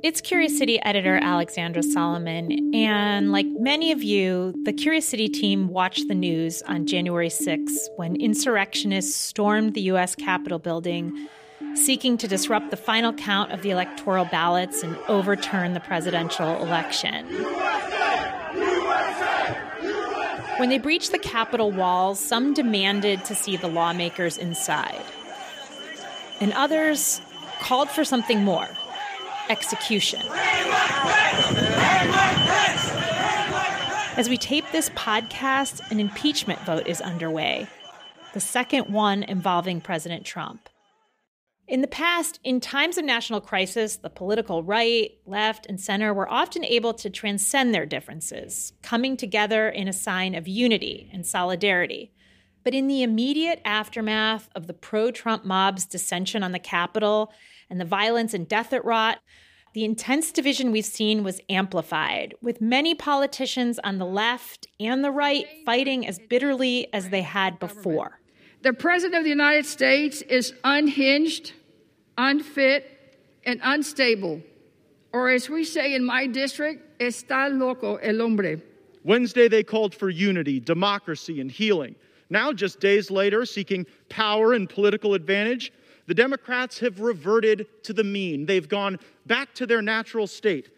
[0.00, 2.72] It's Curious City editor Alexandra Solomon.
[2.72, 7.88] And like many of you, the Curious City team watched the news on January 6
[7.96, 10.14] when insurrectionists stormed the U.S.
[10.14, 11.28] Capitol building,
[11.74, 17.26] seeking to disrupt the final count of the electoral ballots and overturn the presidential election.
[20.58, 25.02] When they breached the Capitol walls, some demanded to see the lawmakers inside.
[26.40, 27.20] And others
[27.60, 28.68] called for something more
[29.48, 30.22] execution.
[34.16, 37.68] As we tape this podcast, an impeachment vote is underway,
[38.34, 40.68] the second one involving President Trump.
[41.68, 46.28] In the past, in times of national crisis, the political right, left, and center were
[46.28, 52.10] often able to transcend their differences, coming together in a sign of unity and solidarity.
[52.64, 57.32] But in the immediate aftermath of the pro Trump mob's dissension on the Capitol
[57.70, 59.18] and the violence and death it wrought,
[59.74, 65.10] the intense division we've seen was amplified, with many politicians on the left and the
[65.10, 68.20] right fighting as bitterly as they had before.
[68.62, 71.52] The President of the United States is unhinged,
[72.16, 74.42] unfit, and unstable.
[75.12, 78.60] Or as we say in my district, está loco el hombre.
[79.04, 81.94] Wednesday, they called for unity, democracy, and healing.
[82.30, 85.72] Now, just days later, seeking power and political advantage,
[86.08, 88.46] the Democrats have reverted to the mean.
[88.46, 90.70] They've gone back to their natural state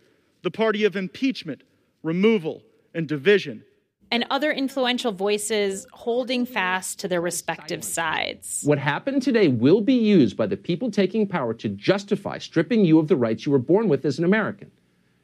[0.43, 1.63] the party of impeachment,
[2.03, 2.63] removal,
[2.95, 3.63] and division.
[4.11, 8.63] And other influential voices holding fast to their respective sides.
[8.65, 12.99] What happened today will be used by the people taking power to justify stripping you
[12.99, 14.71] of the rights you were born with as an American.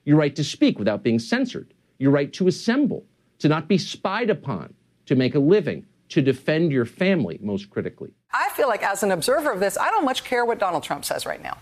[0.04, 3.04] Your right to speak without being censored, your right to assemble,
[3.40, 4.72] to not be spied upon,
[5.06, 8.10] to make a living, to defend your family, most critically.
[8.32, 11.04] I feel like, as an observer of this, I don't much care what Donald Trump
[11.04, 11.58] says right now.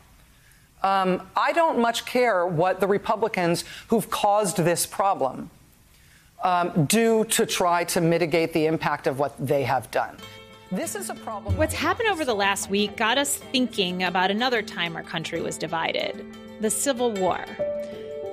[0.83, 5.51] Um, I don't much care what the Republicans who've caused this problem
[6.43, 10.17] um, do to try to mitigate the impact of what they have done.
[10.71, 11.57] This is a problem.
[11.57, 15.57] What's happened over the last week got us thinking about another time our country was
[15.57, 16.25] divided
[16.61, 17.45] the Civil War.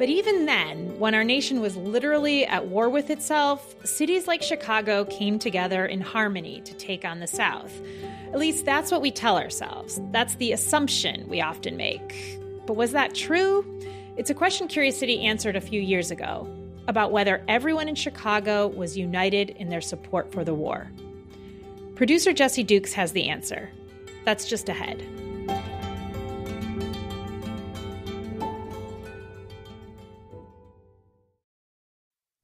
[0.02, 5.06] But even then, when our nation was literally at war with itself, cities like Chicago
[5.06, 7.72] came together in harmony to take on the South.
[8.34, 10.02] At least that's what we tell ourselves.
[10.10, 12.40] That's the assumption we often make.
[12.66, 13.64] But was that true?
[14.18, 16.48] It's a question Curious City answered a few years ago
[16.88, 20.92] about whether everyone in Chicago was united in their support for the war.
[21.94, 23.70] Producer Jesse Dukes has the answer.
[24.26, 25.31] That's just ahead.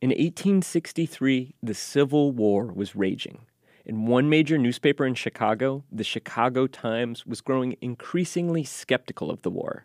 [0.00, 3.40] In 1863, the Civil War was raging.
[3.84, 9.50] In one major newspaper in Chicago, the Chicago Times was growing increasingly skeptical of the
[9.50, 9.84] war.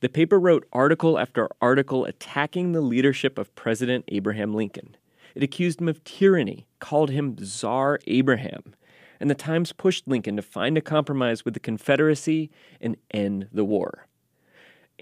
[0.00, 4.96] The paper wrote article after article attacking the leadership of President Abraham Lincoln.
[5.34, 8.74] It accused him of tyranny, called him Czar Abraham,
[9.20, 13.66] and the Times pushed Lincoln to find a compromise with the Confederacy and end the
[13.66, 14.06] war.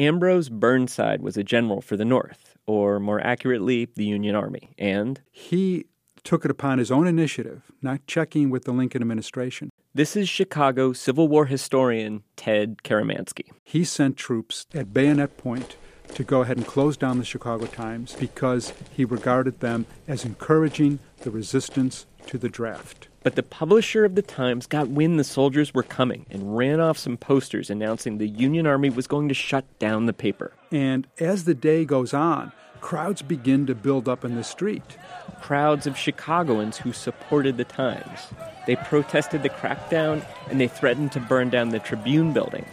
[0.00, 5.20] Ambrose Burnside was a general for the North, or more accurately, the Union Army, and
[5.31, 5.85] he
[6.25, 9.69] took it upon his own initiative, not checking with the Lincoln administration.
[9.94, 13.50] This is Chicago Civil War historian Ted Karamanski.
[13.62, 15.76] He sent troops at bayonet point
[16.14, 20.99] to go ahead and close down the Chicago Times because he regarded them as encouraging
[21.19, 23.08] the resistance to the draft.
[23.22, 26.96] But the publisher of the Times got wind the soldiers were coming and ran off
[26.96, 30.52] some posters announcing the Union Army was going to shut down the paper.
[30.72, 34.96] And as the day goes on, crowds begin to build up in the street.
[35.43, 38.20] Crowds of Chicagoans who supported the Times.
[38.67, 42.64] They protested the crackdown and they threatened to burn down the Tribune building.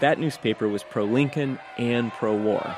[0.00, 2.74] That newspaper was pro Lincoln and pro war.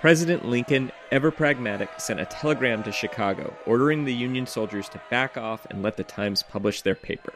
[0.00, 5.36] President Lincoln, ever pragmatic, sent a telegram to Chicago ordering the Union soldiers to back
[5.36, 7.32] off and let the Times publish their paper.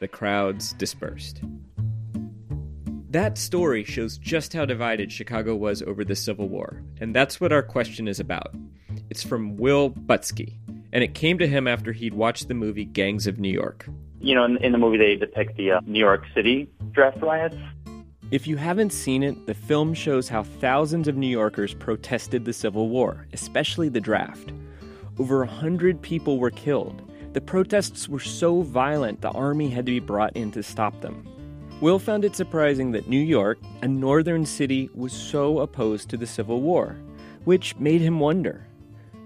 [0.00, 1.40] The crowds dispersed.
[3.10, 7.52] That story shows just how divided Chicago was over the Civil War, and that's what
[7.52, 8.52] our question is about.
[9.08, 10.54] It's from Will Butsky,
[10.92, 13.86] and it came to him after he'd watched the movie Gangs of New York.
[14.20, 17.56] You know, in, in the movie, they depict the uh, New York City draft riots.
[18.34, 22.52] If you haven't seen it, the film shows how thousands of New Yorkers protested the
[22.52, 24.52] Civil War, especially the draft.
[25.20, 27.00] Over a hundred people were killed.
[27.32, 31.24] The protests were so violent, the army had to be brought in to stop them.
[31.80, 36.26] Will found it surprising that New York, a northern city, was so opposed to the
[36.26, 36.96] Civil War,
[37.44, 38.66] which made him wonder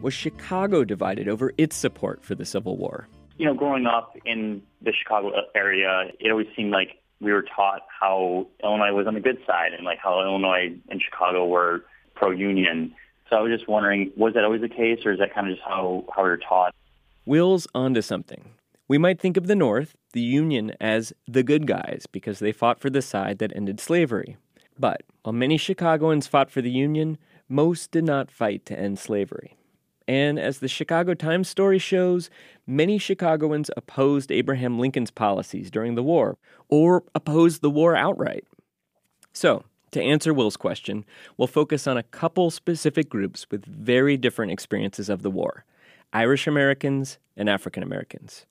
[0.03, 3.09] was Chicago divided over its support for the Civil War?
[3.39, 7.83] You know, growing up in the Chicago area, it always seemed like we were taught
[8.01, 11.85] how Illinois was on the good side and like how Illinois and Chicago were
[12.15, 12.95] pro-union.
[13.29, 15.55] So I was just wondering, was that always the case, or is that kind of
[15.55, 16.75] just how, how we were taught?
[17.27, 18.45] Will's onto something.
[18.87, 22.81] We might think of the North, the Union, as the good guys because they fought
[22.81, 24.39] for the side that ended slavery.
[24.79, 27.19] But while many Chicagoans fought for the Union,
[27.49, 29.58] most did not fight to end slavery.
[30.09, 32.31] And as the Chicago Times story shows,
[32.67, 36.39] many Chicagoans opposed Abraham Lincoln's policies during the war,
[36.71, 38.45] or opposed the war outright.
[39.35, 41.05] So, to answer Will's question,
[41.37, 45.65] we'll focus on a couple specific groups with very different experiences of the war
[46.15, 48.47] Irish Americans and African Americans.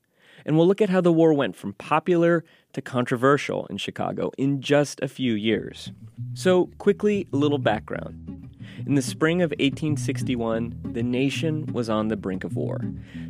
[0.46, 4.62] And we'll look at how the war went from popular to controversial in Chicago in
[4.62, 5.92] just a few years.
[6.36, 8.48] So, quickly, a little background.
[8.86, 12.82] In the spring of 1861, the nation was on the brink of war.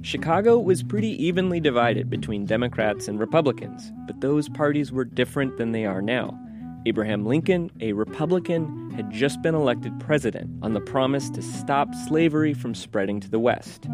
[0.02, 5.72] Chicago was pretty evenly divided between Democrats and Republicans, but those parties were different than
[5.72, 6.38] they are now.
[6.86, 12.54] Abraham Lincoln, a Republican, had just been elected president on the promise to stop slavery
[12.54, 13.88] from spreading to the West.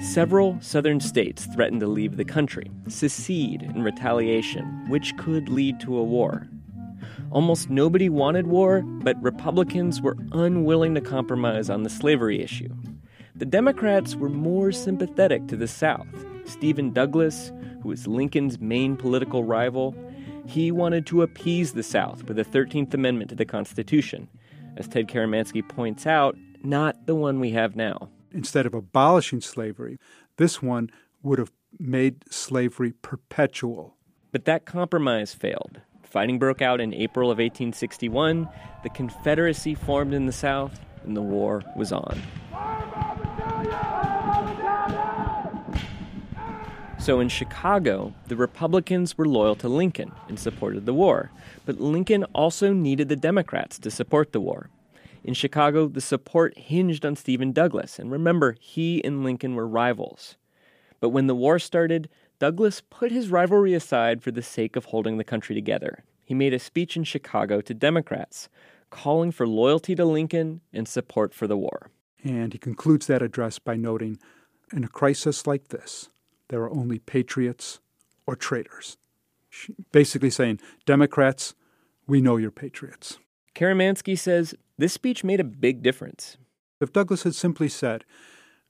[0.00, 5.96] Several southern states threatened to leave the country, secede in retaliation, which could lead to
[5.96, 6.48] a war.
[7.30, 12.74] Almost nobody wanted war, but Republicans were unwilling to compromise on the slavery issue.
[13.36, 16.08] The Democrats were more sympathetic to the South.
[16.44, 19.94] Stephen Douglas, who was Lincoln's main political rival,
[20.46, 24.28] he wanted to appease the South with a 13th Amendment to the Constitution.
[24.76, 28.08] As Ted Karamanski points out, not the one we have now.
[28.32, 29.98] Instead of abolishing slavery,
[30.36, 30.90] this one
[31.22, 33.96] would have made slavery perpetual.
[34.32, 35.80] But that compromise failed.
[36.02, 38.48] Fighting broke out in April of 1861,
[38.82, 42.20] the Confederacy formed in the South, and the war was on.
[46.98, 51.30] So in Chicago, the Republicans were loyal to Lincoln and supported the war,
[51.64, 54.68] but Lincoln also needed the Democrats to support the war.
[55.24, 60.36] In Chicago, the support hinged on Stephen Douglas, and remember, he and Lincoln were rivals.
[61.00, 62.08] But when the war started,
[62.40, 66.04] Douglas put his rivalry aside for the sake of holding the country together.
[66.24, 68.48] He made a speech in Chicago to Democrats,
[68.88, 71.90] calling for loyalty to Lincoln and support for the war.
[72.24, 74.18] And he concludes that address by noting
[74.72, 76.08] In a crisis like this,
[76.48, 77.80] there are only patriots
[78.26, 78.96] or traitors.
[79.92, 81.54] Basically saying, Democrats,
[82.06, 83.18] we know you're patriots.
[83.54, 86.38] Karamanski says this speech made a big difference.
[86.80, 88.04] If Douglas had simply said,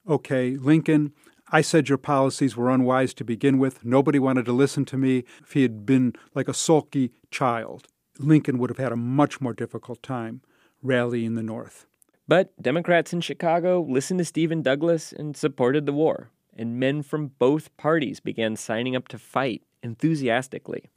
[0.09, 1.13] okay, Lincoln,
[1.53, 3.85] I said your policies were unwise to begin with.
[3.85, 5.25] Nobody wanted to listen to me.
[5.43, 7.89] If he had been like a sulky child,
[8.21, 10.43] Lincoln would have had a much more difficult time
[10.81, 11.87] rallying the North.
[12.29, 17.33] But Democrats in Chicago listened to Stephen Douglas and supported the war, and men from
[17.41, 20.91] both parties began signing up to fight enthusiastically.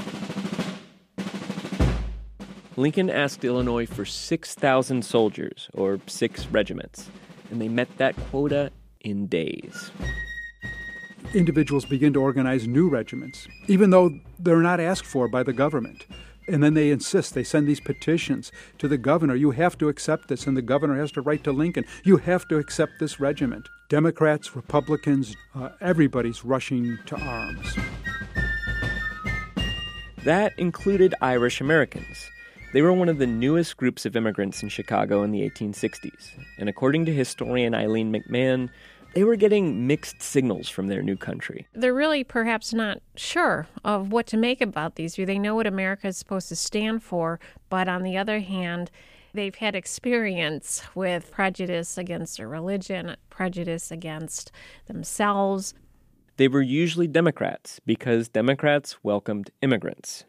[2.76, 7.10] Lincoln asked Illinois for 6,000 soldiers, or six regiments,
[7.50, 9.92] and they met that quota in days
[11.34, 16.06] individuals begin to organize new regiments, even though they're not asked for by the government.
[16.48, 19.36] And then they insist, they send these petitions to the governor.
[19.36, 20.46] You have to accept this.
[20.46, 23.70] And the governor has to write to Lincoln, you have to accept this regiment.
[23.88, 27.78] Democrats, Republicans, uh, everybody's rushing to arms.
[30.26, 32.30] That included Irish Americans.
[32.74, 36.32] They were one of the newest groups of immigrants in Chicago in the 1860s.
[36.58, 38.70] And according to historian Eileen McMahon,
[39.14, 41.68] they were getting mixed signals from their new country.
[41.74, 45.16] They're really perhaps not sure of what to make about these.
[45.16, 47.40] They know what America is supposed to stand for,
[47.70, 48.90] but on the other hand,
[49.34, 54.52] they've had experience with prejudice against their religion, prejudice against
[54.88, 55.74] themselves.
[56.38, 60.26] They were usually Democrats because Democrats welcomed immigrants.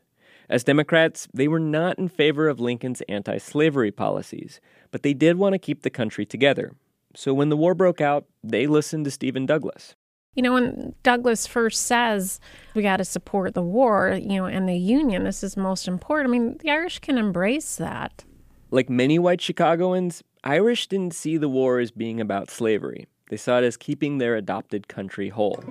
[0.50, 4.60] As Democrats, they were not in favor of Lincoln's anti slavery policies,
[4.90, 6.72] but they did want to keep the country together.
[7.14, 9.94] So when the war broke out, they listened to Stephen Douglas.
[10.34, 12.40] You know, when Douglas first says
[12.74, 16.28] we got to support the war, you know, and the Union, this is most important.
[16.28, 18.24] I mean, the Irish can embrace that.
[18.70, 23.06] Like many white Chicagoans, Irish didn't see the war as being about slavery.
[23.30, 25.62] They saw it as keeping their adopted country whole.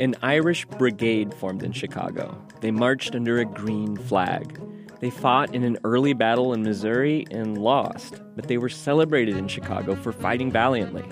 [0.00, 2.36] An Irish brigade formed in Chicago.
[2.60, 4.60] They marched under a green flag.
[5.00, 9.48] They fought in an early battle in Missouri and lost, but they were celebrated in
[9.48, 11.04] Chicago for fighting valiantly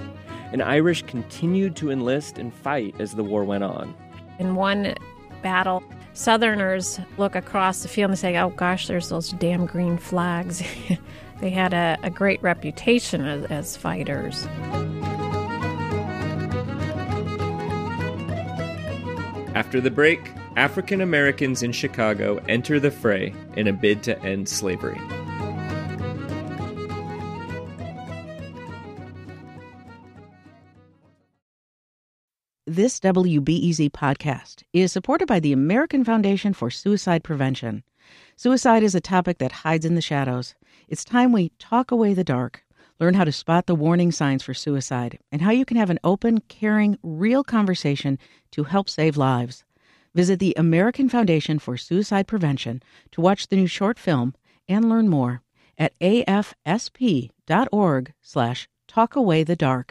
[0.55, 3.93] and Irish continued to enlist and fight as the war went on.
[4.39, 4.95] In one
[5.43, 10.63] battle, Southerners look across the field and say, Oh gosh, there's those damn green flags.
[11.41, 14.47] they had a, a, great reputation as, as fighters.
[19.57, 24.49] After the break, African Americans in Chicago enter the fray in a bid to end
[24.49, 25.01] slavery.
[32.67, 37.83] This WBEZ podcast is supported by the American Foundation for Suicide Prevention.
[38.37, 40.55] Suicide is a topic that hides in the shadows.
[40.89, 42.65] It's time we talk away the dark,
[43.01, 46.01] learn how to spot the warning signs for suicide, and how you can have an
[46.05, 48.19] open, caring, real conversation
[48.53, 49.65] to help save lives.
[50.15, 54.35] Visit the American Foundation for Suicide Prevention to watch the new short film
[54.69, 55.43] and learn more
[55.77, 57.33] at afsp.org
[58.23, 59.91] slash talkawaythedark.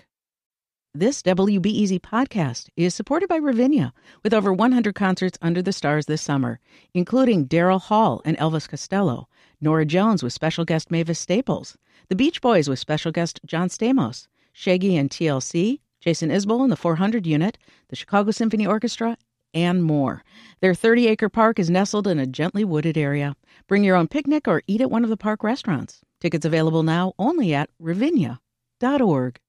[0.95, 6.21] This WBEZ podcast is supported by Ravinia, with over 100 concerts under the stars this
[6.21, 6.59] summer,
[6.93, 9.27] including Daryl Hall and Elvis Costello,
[9.59, 11.77] Norah Jones with special guest Mavis Staples,
[12.09, 16.77] The Beach Boys with special guest John Stamos, Shaggy and TLC, Jason Isbell and the
[16.77, 17.57] 400 Unit,
[17.89, 19.17] the Chicago Symphony Orchestra,
[19.53, 20.24] and more.
[20.62, 23.36] Their 30 acre park is nestled in a gently wooded area.
[23.67, 26.01] Bring your own picnic or eat at one of the park restaurants.
[26.19, 29.39] Tickets available now only at ravinia.org.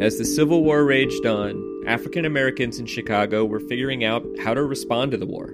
[0.00, 4.62] As the Civil War raged on, African Americans in Chicago were figuring out how to
[4.62, 5.52] respond to the war.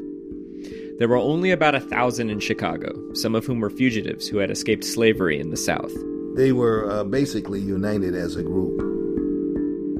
[0.98, 4.50] There were only about a thousand in Chicago, some of whom were fugitives who had
[4.50, 5.92] escaped slavery in the South.
[6.36, 8.93] They were uh, basically united as a group.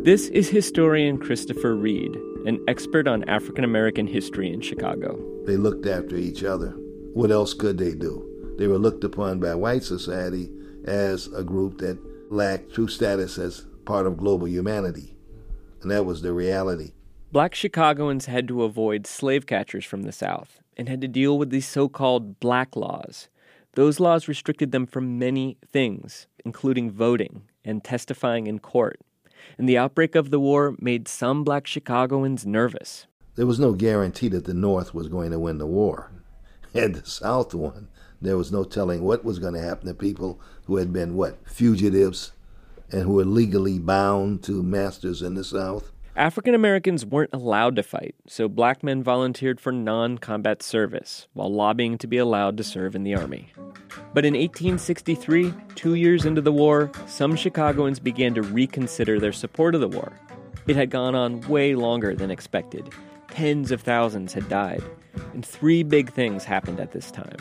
[0.05, 5.19] This is historian Christopher Reed, an expert on African American history in Chicago.
[5.47, 6.75] They looked after each other.
[7.15, 8.55] What else could they do?
[8.59, 10.51] They were looked upon by white society
[10.85, 11.99] as a group that
[12.31, 15.17] lacked true status as part of global humanity.
[15.81, 16.93] And that was the reality.
[17.33, 21.49] Black Chicagoans had to avoid slave catchers from the South and had to deal with
[21.49, 23.31] these so called black laws.
[23.73, 29.01] Those laws restricted them from many things, including voting and testifying in court.
[29.59, 33.07] And the outbreak of the war made some black Chicagoans nervous.
[33.37, 36.11] There was no guarantee that the North was going to win the war.
[36.75, 37.89] Had the South won,
[38.21, 41.39] there was no telling what was going to happen to people who had been, what,
[41.49, 42.33] fugitives
[42.91, 45.93] and who were legally bound to masters in the South.
[46.17, 51.53] African Americans weren't allowed to fight, so black men volunteered for non combat service while
[51.53, 53.53] lobbying to be allowed to serve in the Army.
[54.13, 59.75] But in 1863, two years into the war, some Chicagoans began to reconsider their support
[59.75, 60.13] of the war.
[60.69, 62.89] It had gone on way longer than expected.
[63.31, 64.85] Tens of thousands had died,
[65.33, 67.39] and three big things happened at this time.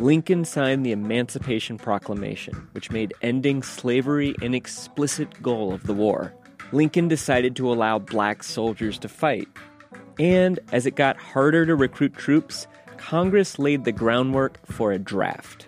[0.00, 6.34] Lincoln signed the Emancipation Proclamation, which made ending slavery an explicit goal of the war.
[6.74, 9.48] Lincoln decided to allow black soldiers to fight.
[10.18, 12.66] And as it got harder to recruit troops,
[12.96, 15.66] Congress laid the groundwork for a draft.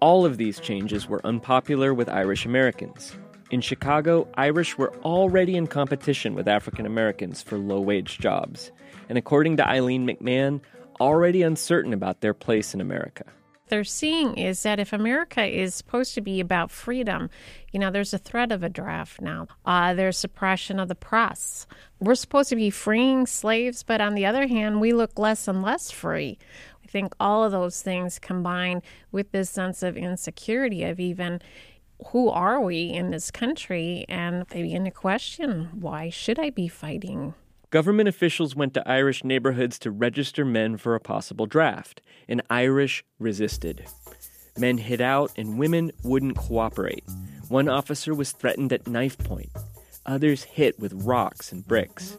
[0.00, 3.16] All of these changes were unpopular with Irish Americans.
[3.50, 8.70] In Chicago, Irish were already in competition with African Americans for low wage jobs.
[9.08, 10.60] And according to Eileen McMahon,
[11.00, 13.24] already uncertain about their place in America.
[13.68, 17.30] They're seeing is that if America is supposed to be about freedom,
[17.72, 19.48] you know, there's a threat of a draft now.
[19.64, 21.66] Uh, there's suppression of the press.
[21.98, 25.62] We're supposed to be freeing slaves, but on the other hand, we look less and
[25.62, 26.38] less free.
[26.84, 31.40] I think all of those things combined with this sense of insecurity of even
[32.08, 36.68] who are we in this country, and they begin to question why should I be
[36.68, 37.34] fighting?
[37.70, 43.04] Government officials went to Irish neighborhoods to register men for a possible draft, and Irish
[43.18, 43.84] resisted.
[44.56, 47.04] Men hid out, and women wouldn't cooperate.
[47.48, 49.50] One officer was threatened at knife point,
[50.06, 52.16] others hit with rocks and bricks.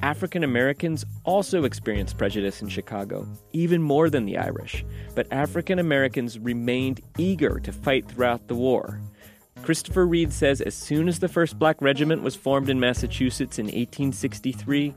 [0.00, 4.84] African Americans also experienced prejudice in Chicago, even more than the Irish,
[5.16, 9.00] but African Americans remained eager to fight throughout the war.
[9.64, 13.64] Christopher Reed says as soon as the first black regiment was formed in Massachusetts in
[13.64, 14.92] 1863,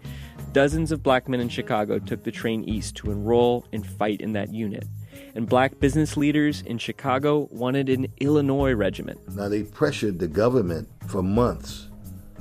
[0.52, 4.34] dozens of black men in Chicago took the train east to enroll and fight in
[4.34, 4.86] that unit.
[5.36, 9.22] And black business leaders in Chicago wanted an Illinois regiment.
[9.38, 11.88] Now, they pressured the government for months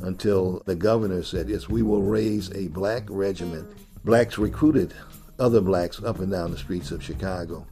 [0.03, 3.69] until the governor said, Yes, we will raise a black regiment.
[4.05, 4.95] Blacks recruited
[5.39, 7.69] other blacks up and down the streets of Chicago.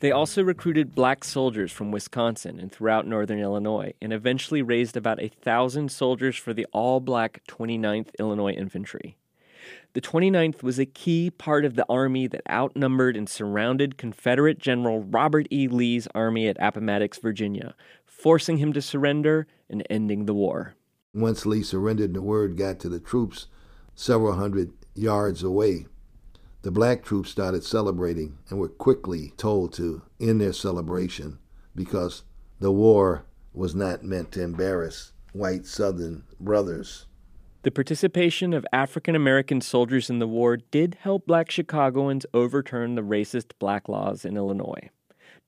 [0.00, 5.22] They also recruited black soldiers from Wisconsin and throughout northern Illinois, and eventually raised about
[5.22, 9.18] a thousand soldiers for the all black 29th Illinois Infantry.
[9.92, 15.02] The 29th was a key part of the army that outnumbered and surrounded Confederate General
[15.02, 15.68] Robert E.
[15.68, 17.74] Lee's army at Appomattox, Virginia,
[18.06, 20.76] forcing him to surrender and ending the war.
[21.12, 23.48] Once Lee surrendered, the word got to the troops
[23.94, 25.86] several hundred yards away
[26.62, 31.38] the black troops started celebrating and were quickly told to end their celebration
[31.74, 32.22] because
[32.58, 37.06] the war was not meant to embarrass white Southern brothers.
[37.62, 43.02] The participation of African American soldiers in the war did help black Chicagoans overturn the
[43.02, 44.90] racist black laws in Illinois.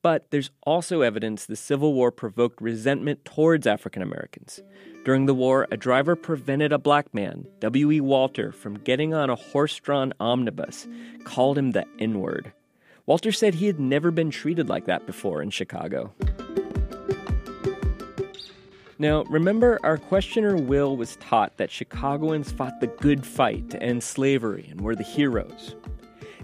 [0.03, 4.61] But there's also evidence the Civil War provoked resentment towards African Americans.
[5.05, 8.01] During the war, a driver prevented a black man, W.E.
[8.01, 10.89] Walter, from getting on a horse drawn omnibus,
[11.25, 12.53] called him the N word.
[13.07, 16.13] Walter said he had never been treated like that before in Chicago.
[18.99, 24.05] Now, remember, our questioner Will was taught that Chicagoans fought the good fight to end
[24.05, 25.75] slavery and were the heroes.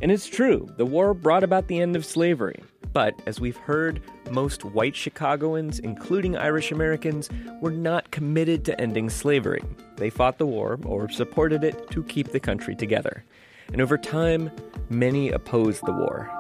[0.03, 2.61] And it's true, the war brought about the end of slavery.
[2.93, 7.29] But as we've heard, most white Chicagoans, including Irish Americans,
[7.61, 9.63] were not committed to ending slavery.
[9.97, 13.25] They fought the war or supported it to keep the country together.
[13.73, 14.51] And over time,
[14.89, 16.31] many opposed the war.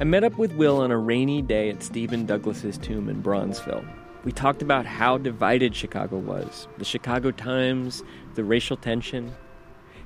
[0.00, 3.86] I met up with Will on a rainy day at Stephen Douglas's tomb in Bronzeville.
[4.24, 8.02] We talked about how divided Chicago was, the Chicago Times,
[8.34, 9.34] the racial tension.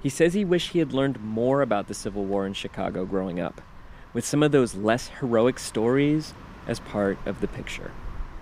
[0.05, 3.41] He says he wished he had learned more about the Civil War in Chicago growing
[3.41, 3.63] up,
[4.13, 6.35] with some of those less heroic stories
[6.67, 7.91] as part of the picture.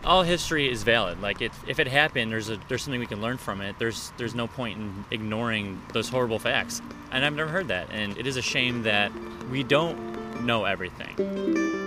[0.05, 1.23] All history is valid.
[1.23, 3.79] Like if, if it happened, there's a, there's something we can learn from it.
[3.79, 6.83] There's there's no point in ignoring those horrible facts.
[7.13, 7.89] And I've never heard that.
[7.93, 9.13] And it is a shame that
[9.49, 11.82] we don't know everything.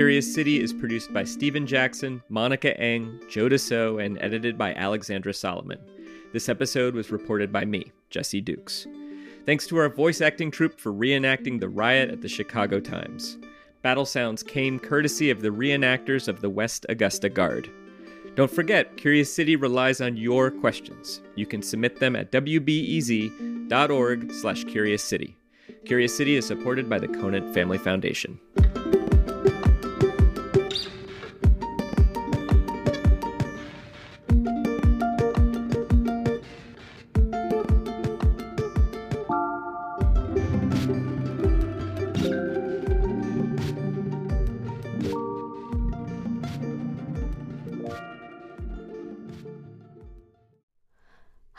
[0.00, 5.34] Curious City is produced by Stephen Jackson, Monica Eng, Joe DeCeault, and edited by Alexandra
[5.34, 5.78] Solomon.
[6.32, 8.86] This episode was reported by me, Jesse Dukes.
[9.44, 13.36] Thanks to our voice acting troupe for reenacting the riot at the Chicago Times.
[13.82, 17.68] Battle sounds came courtesy of the reenactors of the West Augusta Guard.
[18.36, 21.20] Don't forget, Curious City relies on your questions.
[21.34, 25.36] You can submit them at wbez.org slash Curious City.
[25.84, 28.40] Curious City is supported by the Conant Family Foundation.